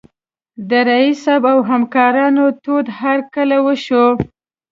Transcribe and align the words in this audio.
د 0.69 0.71
رییس 0.87 1.17
صیب 1.25 1.43
او 1.53 1.59
همکارانو 1.71 2.45
تود 2.63 2.85
هرکلی 2.99 3.59
وشو. 3.65 4.05